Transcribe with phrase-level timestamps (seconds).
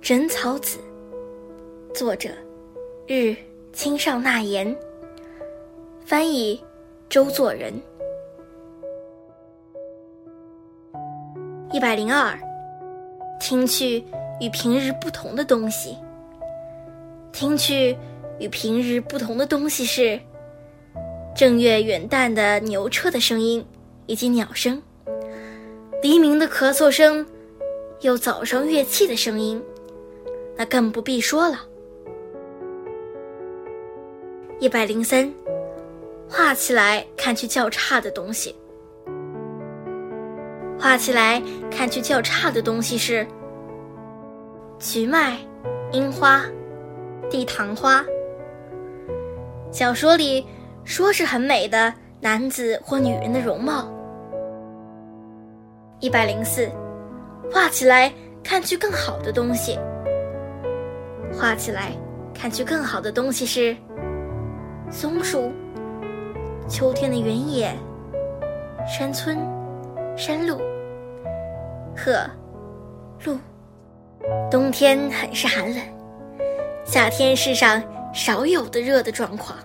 [0.00, 0.78] 枕草子，
[1.92, 2.30] 作者
[3.06, 3.36] 日
[3.72, 4.74] 清上纳言，
[6.06, 6.58] 翻译
[7.10, 7.74] 周作人。
[11.72, 12.38] 一百零二，
[13.38, 14.02] 听去
[14.40, 15.98] 与平日不同的东西。
[17.32, 17.94] 听去
[18.38, 20.18] 与平日不同的东西是
[21.36, 23.62] 正月元旦的牛车的声音，
[24.06, 24.80] 以及鸟声；
[26.02, 27.26] 黎明的咳嗽声，
[28.00, 29.62] 又早上乐器的声音。
[30.58, 31.60] 那更不必说了。
[34.58, 35.32] 一百零三，
[36.28, 38.52] 画起来看去较差的东西。
[40.76, 41.40] 画起来
[41.70, 43.24] 看去较差的东西是
[44.80, 45.38] 菊麦、
[45.92, 46.44] 樱花、
[47.30, 48.04] 地堂花。
[49.70, 50.44] 小说里
[50.82, 53.88] 说是很美的男子或女人的容貌。
[56.00, 56.68] 一百零四，
[57.52, 59.78] 画起来看去更好的东西。
[61.38, 61.92] 画起来
[62.34, 63.76] 看去更好的东西是
[64.90, 65.52] 松树、
[66.68, 67.72] 秋天的原野、
[68.88, 69.38] 山村、
[70.16, 70.60] 山路、
[71.96, 72.28] 鹤、
[73.24, 73.38] 鹿。
[74.50, 75.80] 冬天很是寒冷，
[76.84, 77.80] 夏天世上
[78.12, 79.56] 少有的热的状况。